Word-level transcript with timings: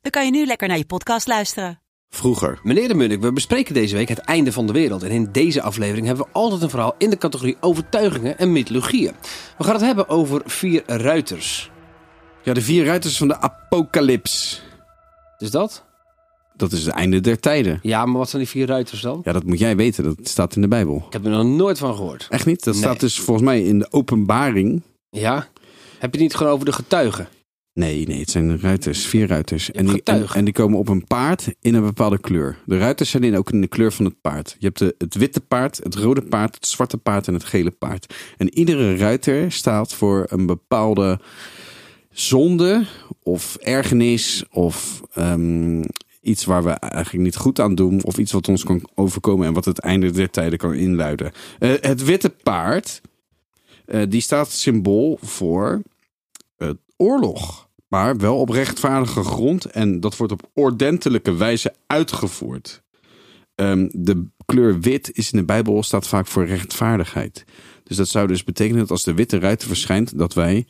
dan 0.00 0.10
kan 0.10 0.24
je 0.24 0.30
nu 0.30 0.46
lekker 0.46 0.68
naar 0.68 0.76
je 0.78 0.84
podcast 0.84 1.26
luisteren. 1.26 1.80
Vroeger. 2.08 2.60
Meneer 2.62 2.88
de 2.88 2.94
Munnik, 2.94 3.20
we 3.20 3.32
bespreken 3.32 3.74
deze 3.74 3.96
week 3.96 4.08
het 4.08 4.18
einde 4.18 4.52
van 4.52 4.66
de 4.66 4.72
wereld. 4.72 5.02
En 5.02 5.10
in 5.10 5.28
deze 5.32 5.62
aflevering 5.62 6.06
hebben 6.06 6.24
we 6.24 6.32
altijd 6.32 6.62
een 6.62 6.70
verhaal 6.70 6.94
in 6.98 7.10
de 7.10 7.16
categorie 7.18 7.56
overtuigingen 7.60 8.38
en 8.38 8.52
mythologieën. 8.52 9.12
We 9.58 9.64
gaan 9.64 9.72
het 9.74 9.82
hebben 9.84 10.08
over 10.08 10.42
vier 10.44 10.82
ruiters. 10.86 11.70
Ja, 12.42 12.52
de 12.52 12.60
vier 12.62 12.84
ruiters 12.84 13.16
van 13.16 13.28
de 13.28 13.40
apocalyps. 13.40 14.62
Is 15.38 15.50
dat? 15.50 15.84
Dat 16.56 16.72
is 16.72 16.84
het 16.84 16.94
einde 16.94 17.20
der 17.20 17.40
tijden. 17.40 17.78
Ja, 17.82 18.06
maar 18.06 18.18
wat 18.18 18.28
zijn 18.30 18.42
die 18.42 18.50
vier 18.50 18.66
ruiters 18.66 19.00
dan? 19.00 19.20
Ja, 19.24 19.32
dat 19.32 19.44
moet 19.44 19.58
jij 19.58 19.76
weten. 19.76 20.04
Dat 20.04 20.16
staat 20.22 20.54
in 20.56 20.60
de 20.62 20.68
Bijbel. 20.68 21.02
Ik 21.06 21.12
heb 21.12 21.24
er 21.24 21.30
nog 21.30 21.44
nooit 21.44 21.78
van 21.78 21.94
gehoord. 21.96 22.26
Echt 22.30 22.46
niet? 22.46 22.64
Dat 22.64 22.74
Nee. 22.74 22.82
staat 22.82 23.00
dus 23.00 23.18
volgens 23.20 23.46
mij 23.46 23.62
in 23.62 23.78
de 23.78 23.86
openbaring. 23.92 24.82
Ja? 25.10 25.34
Heb 25.98 26.14
je 26.14 26.20
het 26.20 26.20
niet 26.20 26.34
gewoon 26.34 26.52
over 26.52 26.64
de 26.64 26.72
getuigen? 26.72 27.28
Nee, 27.72 28.06
nee, 28.06 28.20
het 28.20 28.30
zijn 28.30 28.60
ruiters, 28.60 29.06
vier 29.06 29.26
ruiters. 29.26 29.70
En 29.70 29.86
die, 29.86 30.02
en, 30.02 30.44
die 30.44 30.54
komen 30.54 30.78
op 30.78 30.88
een 30.88 31.04
paard 31.04 31.54
in 31.60 31.74
een 31.74 31.82
bepaalde 31.82 32.18
kleur. 32.18 32.56
De 32.66 32.78
ruiters 32.78 33.10
zijn 33.10 33.24
in, 33.24 33.36
ook 33.36 33.50
in 33.50 33.60
de 33.60 33.68
kleur 33.68 33.92
van 33.92 34.04
het 34.04 34.20
paard. 34.20 34.56
Je 34.58 34.66
hebt 34.66 34.78
de, 34.78 34.94
het 34.98 35.14
witte 35.14 35.40
paard, 35.40 35.80
het 35.82 35.94
rode 35.94 36.22
paard, 36.22 36.54
het 36.54 36.66
zwarte 36.66 36.96
paard 36.96 37.26
en 37.26 37.34
het 37.34 37.44
gele 37.44 37.70
paard. 37.70 38.14
En 38.36 38.54
iedere 38.58 38.96
ruiter 38.96 39.52
staat 39.52 39.94
voor 39.94 40.26
een 40.28 40.46
bepaalde 40.46 41.20
zonde 42.10 42.86
of 43.22 43.56
ergernis 43.56 44.44
of 44.50 45.02
ehm, 45.14 45.82
iets 46.20 46.44
waar 46.44 46.64
we 46.64 46.70
eigenlijk 46.70 47.24
niet 47.24 47.36
goed 47.36 47.60
aan 47.60 47.74
doen. 47.74 48.02
Of 48.04 48.18
iets 48.18 48.32
wat 48.32 48.48
ons 48.48 48.64
kan 48.64 48.88
overkomen 48.94 49.46
en 49.46 49.52
wat 49.52 49.64
het 49.64 49.78
einde 49.78 50.10
der 50.10 50.30
tijden 50.30 50.58
kan 50.58 50.74
inluiden. 50.74 51.32
Eh, 51.58 51.72
het 51.80 52.04
witte 52.04 52.30
paard, 52.30 53.00
eh, 53.84 54.02
die 54.08 54.20
staat 54.20 54.50
symbool 54.50 55.18
voor 55.22 55.82
oorlog. 57.00 57.68
Maar 57.88 58.16
wel 58.16 58.38
op 58.38 58.48
rechtvaardige 58.48 59.24
grond. 59.24 59.64
En 59.64 60.00
dat 60.00 60.16
wordt 60.16 60.32
op 60.32 60.50
ordentelijke 60.54 61.34
wijze 61.34 61.74
uitgevoerd. 61.86 62.82
Ehm, 63.54 63.88
de 63.92 64.26
kleur 64.44 64.80
wit 64.80 65.10
is 65.12 65.32
in 65.32 65.38
de 65.38 65.44
Bijbel 65.44 65.82
staat 65.82 66.08
vaak 66.08 66.26
voor 66.26 66.46
rechtvaardigheid. 66.46 67.44
Dus 67.84 67.96
dat 67.96 68.08
zou 68.08 68.26
dus 68.26 68.44
betekenen 68.44 68.80
dat 68.80 68.90
als 68.90 69.02
de 69.02 69.14
witte 69.14 69.38
ruiter 69.38 69.68
verschijnt, 69.68 70.18
dat 70.18 70.34
wij 70.34 70.66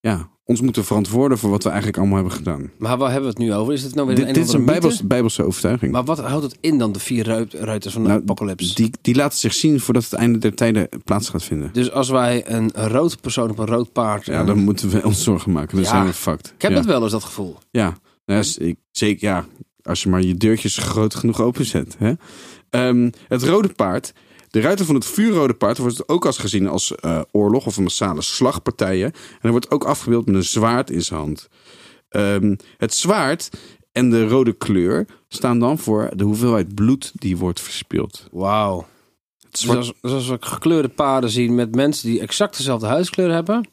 ja, 0.00 0.30
ons 0.48 0.60
moeten 0.60 0.84
verantwoorden 0.84 1.38
voor 1.38 1.50
wat 1.50 1.62
we 1.62 1.68
eigenlijk 1.68 1.98
allemaal 1.98 2.16
hebben 2.16 2.34
gedaan. 2.36 2.70
Maar 2.78 2.96
waar 2.96 3.10
hebben 3.12 3.30
we 3.30 3.36
het 3.38 3.48
nu 3.48 3.54
over? 3.54 3.72
Is 3.72 3.82
het 3.82 3.94
nou 3.94 4.06
weer 4.06 4.16
Dit, 4.16 4.26
een, 4.26 4.32
dit 4.32 4.42
is 4.44 4.48
of 4.48 4.54
een 4.58 4.64
bijbels, 4.64 5.02
bijbelse 5.06 5.44
overtuiging. 5.44 5.92
Maar 5.92 6.04
wat 6.04 6.18
houdt 6.20 6.44
het 6.44 6.56
in 6.60 6.78
dan, 6.78 6.92
de 6.92 6.98
vier 6.98 7.26
ruit- 7.26 7.54
ruiters 7.54 7.92
van 7.94 8.02
de 8.02 8.08
Nou, 8.08 8.20
apocalypse? 8.20 8.74
Die, 8.74 8.90
die 9.00 9.14
laten 9.14 9.38
zich 9.38 9.54
zien 9.54 9.80
voordat 9.80 10.04
het 10.04 10.12
einde 10.12 10.38
der 10.38 10.54
tijden 10.54 10.88
plaats 11.04 11.28
gaat 11.28 11.44
vinden. 11.44 11.70
Dus 11.72 11.90
als 11.90 12.08
wij 12.08 12.50
een 12.50 12.70
rood 12.74 13.20
persoon 13.20 13.50
op 13.50 13.58
een 13.58 13.66
rood 13.66 13.92
paard... 13.92 14.26
Ja, 14.26 14.44
dan 14.44 14.58
moeten 14.58 14.88
we 14.90 15.04
ons 15.04 15.22
zorgen 15.22 15.52
maken. 15.52 15.74
Dan 15.74 15.84
Ja. 15.84 15.90
zijn 15.90 16.04
we 16.06 16.12
fucked. 16.12 16.46
ik 16.56 16.62
heb 16.62 16.70
ja. 16.70 16.76
dat 16.76 16.86
wel 16.86 17.02
eens, 17.02 17.12
dat 17.12 17.24
gevoel. 17.24 17.56
Ja, 17.70 17.96
nou, 18.26 18.44
ja, 18.58 18.64
ik, 18.66 18.76
zeker. 18.90 19.28
Ja, 19.28 19.46
als 19.82 20.02
je 20.02 20.08
maar 20.08 20.22
je 20.22 20.34
deurtjes 20.34 20.76
groot 20.76 21.14
genoeg 21.14 21.40
openzet. 21.40 21.96
Hè? 21.98 22.12
Ehm, 22.70 23.10
het 23.28 23.42
rode 23.42 23.68
paard. 23.68 24.12
De 24.58 24.64
ruiter 24.64 24.86
van 24.86 24.94
het 24.94 25.06
vuurrode 25.06 25.54
paard 25.54 25.78
wordt 25.78 26.08
ook 26.08 26.26
als 26.26 26.38
gezien 26.38 26.68
als 26.68 26.94
eh, 26.94 27.20
oorlog 27.30 27.66
of 27.66 27.76
een 27.76 27.82
massale 27.82 28.22
slagpartijen. 28.22 29.12
En 29.12 29.38
er 29.40 29.50
wordt 29.50 29.70
ook 29.70 29.84
afgebeeld 29.84 30.26
met 30.26 30.34
een 30.34 30.44
zwaard 30.44 30.90
in 30.90 31.02
zijn 31.02 31.20
hand. 31.20 31.48
Ehm, 32.08 32.54
het 32.76 32.94
zwaard 32.94 33.50
en 33.92 34.10
de 34.10 34.28
rode 34.28 34.52
kleur 34.52 35.06
staan 35.28 35.58
dan 35.58 35.78
voor 35.78 36.10
de 36.16 36.24
hoeveelheid 36.24 36.74
bloed 36.74 37.12
die 37.14 37.36
wordt 37.36 37.60
verspild. 37.60 38.26
Wauw. 38.32 38.86
Dus 39.50 39.60
zwart, 39.60 39.78
als, 39.78 39.92
dus 40.00 40.12
als 40.12 40.28
we 40.28 40.36
gekleurde 40.40 40.88
paarden 40.88 41.30
zien 41.30 41.54
met 41.54 41.74
mensen 41.74 42.08
die 42.08 42.20
exact 42.20 42.56
dezelfde 42.56 42.86
huidskleur 42.86 43.30
hebben... 43.32 43.68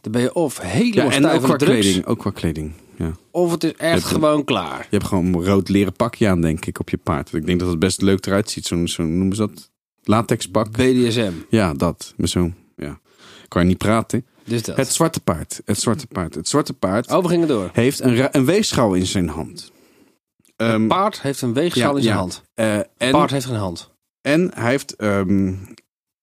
dan 0.00 0.12
ben 0.12 0.20
je 0.22 0.34
of 0.34 0.58
helemaal 0.58 1.10
ja, 1.10 1.12
en 1.12 1.26
ook 1.26 1.42
qua 1.42 1.56
drugs... 1.56 1.80
kleding. 1.80 2.06
Ook 2.06 2.18
qua 2.18 2.30
kleding. 2.30 2.72
Ja. 2.96 3.12
of 3.30 3.50
het 3.52 3.64
is 3.64 3.72
echt 3.76 4.02
een- 4.02 4.08
gewoon 4.08 4.44
klaar. 4.44 4.78
Je 4.90 4.96
hebt 4.96 5.04
gewoon 5.08 5.26
een 5.26 5.44
rood 5.44 5.68
leren 5.68 5.92
pakje 5.92 6.28
aan, 6.28 6.40
denk 6.40 6.64
ik, 6.66 6.80
op 6.80 6.90
je 6.90 6.96
paard. 6.96 7.32
Ik 7.32 7.46
denk 7.46 7.60
dat 7.60 7.68
het 7.68 7.78
best 7.78 8.00
leuk 8.02 8.26
eruit 8.26 8.50
ziet. 8.50 8.66
Zo'n, 8.66 8.88
zo 8.88 9.02
noemen 9.02 9.36
ze 9.36 9.46
dat? 9.46 9.69
Latexpak. 10.02 10.70
BDSM. 10.70 11.32
Ja, 11.48 11.74
dat. 11.74 12.14
Met 12.16 12.30
zo'n, 12.30 12.54
ja. 12.76 13.00
Kan 13.48 13.62
je 13.62 13.68
niet 13.68 13.78
praten. 13.78 14.26
Dus 14.44 14.62
dat. 14.62 14.76
Het 14.76 14.92
zwarte 14.92 15.20
paard. 15.20 15.60
Het 15.64 15.80
zwarte 15.80 16.06
paard. 16.06 16.34
Het 16.34 16.48
zwarte 16.48 16.72
paard 16.72 17.10
Oh, 17.10 17.22
we 17.22 17.28
gingen 17.28 17.48
door. 17.48 17.70
heeft 17.72 18.00
een, 18.00 18.28
een 18.36 18.44
weegschaal 18.44 18.94
in 18.94 19.06
zijn 19.06 19.28
hand. 19.28 19.72
Een 20.56 20.88
paard 20.88 21.20
heeft 21.20 21.42
een 21.42 21.52
weegschaal 21.52 21.90
ja, 21.90 21.96
in 21.96 22.02
zijn 22.02 22.14
ja. 22.14 22.20
hand. 22.20 22.42
Een 22.54 22.86
en, 22.96 23.10
paard 23.10 23.30
heeft 23.30 23.46
een 23.46 23.54
hand. 23.54 23.90
en 24.20 24.50
hij 24.54 24.70
heeft... 24.70 24.96
ehm, 24.96 25.54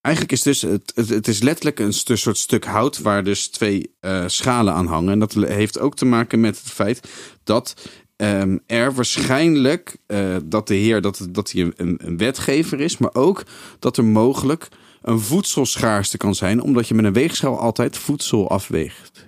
eigenlijk 0.02 0.36
is 0.36 0.42
dus... 0.42 0.62
Het, 0.62 0.92
het, 0.96 1.10
het 1.10 1.28
is 1.28 1.42
letterlijk 1.42 1.80
een 1.80 1.94
soort 1.94 2.38
stuk 2.38 2.66
hout... 2.66 2.98
waar 2.98 3.24
dus 3.24 3.48
twee 3.48 3.96
eh, 4.00 4.24
schalen 4.28 4.74
aan 4.74 4.88
hangen. 4.88 5.12
En 5.12 5.20
dat 5.20 5.34
heeft 5.34 5.80
ook 5.80 5.96
te 5.96 6.06
maken 6.06 6.40
met 6.40 6.58
het 6.58 6.70
feit... 6.72 7.08
dat 7.44 7.74
ehm, 8.18 8.58
er 8.66 8.94
waarschijnlijk... 8.94 9.98
eh, 10.08 10.36
dat 10.44 10.68
de 10.68 10.76
heer... 10.76 11.02
dat, 11.02 11.28
dat 11.30 11.52
hij 11.52 11.62
een, 11.76 11.98
een, 11.98 12.18
wetgever 12.18 12.80
is... 12.80 12.98
maar 12.98 13.14
ook 13.14 13.44
dat 13.80 13.98
er 13.98 14.06
mogelijk... 14.06 14.68
een 15.02 15.20
voedselschaarste 15.20 16.18
kan 16.18 16.36
zijn... 16.36 16.62
omdat 16.62 16.88
je 16.88 16.94
met 16.94 17.06
een 17.06 17.14
weegschaal 17.14 17.60
altijd 17.60 17.98
voedsel 17.98 18.50
afweegt. 18.50 19.26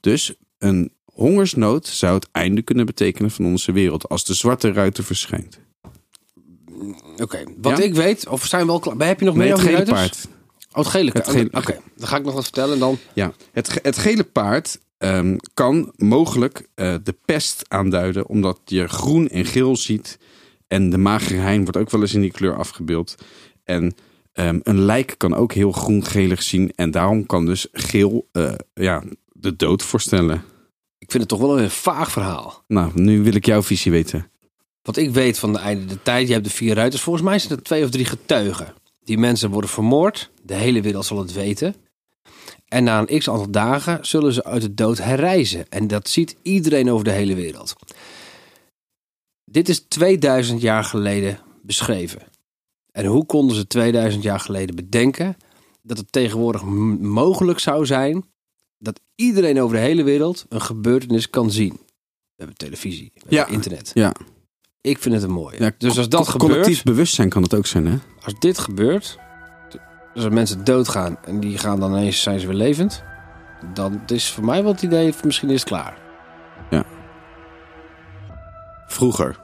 Dus 0.00 0.34
een 0.58 0.92
hongersnood 1.04 1.86
zou 1.86 2.14
het 2.14 2.28
einde 2.32 2.62
kunnen 2.62 2.86
betekenen 2.86 3.30
van 3.30 3.46
onze 3.46 3.72
wereld... 3.72 4.08
als 4.08 4.24
de 4.24 4.34
zwarte 4.34 4.72
ruiter 4.72 5.04
verschijnt. 5.04 5.58
Oké, 7.22 7.44
wat 7.56 7.78
Ja? 7.78 7.84
ik 7.84 7.94
weet, 7.94 8.28
of 8.28 8.46
zijn 8.46 8.66
we 8.66 8.72
al 8.72 8.78
klaar? 8.78 9.06
Heb 9.06 9.18
je 9.18 9.24
nog 9.24 9.34
Nee, 9.34 9.48
meer 9.48 9.56
het 9.56 9.66
gele 9.66 9.84
paard. 9.84 10.28
Oh, 10.70 10.76
het 10.78 10.88
gele 10.88 11.12
paard. 11.12 11.28
Oké, 11.52 11.80
dan 11.96 12.08
ga 12.08 12.16
ik 12.16 12.24
nog 12.24 12.34
wat 12.34 12.42
vertellen 12.42 12.72
en 12.74 12.78
dan... 12.78 12.98
Ja, 13.12 13.32
het, 13.52 13.78
het 13.82 13.98
gele 13.98 14.24
paard 14.24 14.78
ehm, 15.04 15.36
kan 15.54 15.92
mogelijk 15.96 16.68
eh, 16.74 16.94
de 17.02 17.16
pest 17.24 17.64
aanduiden, 17.68 18.28
omdat 18.28 18.60
je 18.64 18.88
groen 18.88 19.28
en 19.28 19.44
geel 19.44 19.76
ziet. 19.76 20.18
En 20.66 20.90
de 20.90 20.98
magere 20.98 21.40
hein 21.40 21.62
wordt 21.62 21.76
ook 21.76 21.90
wel 21.90 22.00
eens 22.00 22.14
in 22.14 22.20
die 22.20 22.30
kleur 22.30 22.56
afgebeeld. 22.56 23.14
En 23.64 23.94
ehm, 24.32 24.60
een 24.62 24.84
lijk 24.84 25.14
kan 25.16 25.34
ook 25.34 25.52
heel 25.52 25.72
groen-gelig 25.72 26.42
zien. 26.42 26.72
En 26.74 26.90
daarom 26.90 27.26
kan 27.26 27.46
dus 27.46 27.66
geel 27.72 28.28
eh, 28.32 28.52
ja, 28.74 29.02
de 29.32 29.56
dood 29.56 29.82
voorstellen. 29.82 30.42
Ik 30.98 31.10
vind 31.10 31.22
het 31.22 31.28
toch 31.28 31.48
wel 31.48 31.60
een 31.60 31.70
vaag 31.70 32.10
verhaal. 32.10 32.64
Nou, 32.66 32.90
nu 32.94 33.22
wil 33.22 33.34
ik 33.34 33.46
jouw 33.46 33.62
visie 33.62 33.92
weten. 33.92 34.30
Wat 34.82 34.96
ik 34.96 35.10
weet 35.10 35.38
van 35.38 35.52
de 35.52 35.58
einde 35.58 35.84
der 35.84 36.02
tijd, 36.02 36.26
je 36.26 36.32
hebt 36.32 36.44
de 36.44 36.50
vier 36.50 36.74
ruiters. 36.74 37.02
Volgens 37.02 37.24
mij 37.24 37.38
zijn 37.38 37.58
er 37.58 37.62
twee 37.62 37.84
of 37.84 37.90
drie 37.90 38.04
getuigen. 38.04 38.74
Die 39.04 39.18
mensen 39.18 39.50
worden 39.50 39.70
vermoord. 39.70 40.30
De 40.42 40.54
hele 40.54 40.80
wereld 40.80 41.04
zal 41.04 41.18
het 41.18 41.32
weten. 41.32 41.74
En 42.74 42.84
na 42.84 43.04
een 43.06 43.18
x 43.18 43.28
aantal 43.30 43.50
dagen 43.50 44.06
zullen 44.06 44.32
ze 44.32 44.44
uit 44.44 44.62
de 44.62 44.74
dood 44.74 44.98
herrijzen. 44.98 45.68
En 45.68 45.86
dat 45.86 46.08
ziet 46.08 46.36
iedereen 46.42 46.90
over 46.90 47.04
de 47.04 47.10
hele 47.10 47.34
wereld. 47.34 47.74
Dit 49.44 49.68
is 49.68 49.78
2000 49.88 50.60
jaar 50.60 50.84
geleden 50.84 51.38
beschreven. 51.62 52.22
En 52.92 53.04
hoe 53.06 53.26
konden 53.26 53.56
ze 53.56 53.66
2000 53.66 54.22
jaar 54.22 54.40
geleden 54.40 54.74
bedenken 54.74 55.36
dat 55.82 55.98
het 55.98 56.12
tegenwoordig 56.12 56.62
mogelijk 57.00 57.58
zou 57.58 57.86
zijn 57.86 58.24
dat 58.78 59.00
iedereen 59.14 59.60
over 59.60 59.76
de 59.76 59.82
hele 59.82 60.02
wereld 60.02 60.46
een 60.48 60.60
gebeurtenis 60.60 61.30
kan 61.30 61.50
zien? 61.50 61.72
We 61.72 62.36
hebben 62.36 62.56
televisie, 62.56 63.12
we 63.14 63.20
Ja. 63.28 63.36
hebben 63.36 63.54
internet. 63.54 63.90
Ja, 63.94 64.14
Ik 64.80 64.98
vind 64.98 65.14
het 65.14 65.22
een 65.24 65.30
mooie. 65.30 65.56
ja 65.62 65.72
dus 65.78 65.98
als 65.98 66.08
dat 66.08 66.28
gebeurt, 66.28 66.50
Collectief 66.50 66.82
bewustzijn 66.82 67.28
kan 67.28 67.42
het 67.42 67.54
ook 67.54 67.66
zijn, 67.66 67.86
hè? 67.86 67.96
als 68.22 68.34
dit 68.38 68.58
gebeurt, 68.58 69.18
dus 70.14 70.24
als 70.24 70.32
mensen 70.32 70.64
doodgaan 70.64 71.16
en 71.24 71.40
die 71.40 71.58
gaan 71.58 71.80
dan 71.80 71.92
ineens 71.92 72.22
zijn 72.22 72.40
ze 72.40 72.46
weer 72.46 72.56
levend, 72.56 73.04
dan 73.72 74.02
is 74.06 74.30
voor 74.30 74.44
mij 74.44 74.62
wel 74.62 74.72
het 74.72 74.82
idee, 74.82 75.14
misschien 75.24 75.50
is 75.50 75.60
het 75.60 75.68
klaar. 75.68 76.02
Vroeger. 78.86 79.43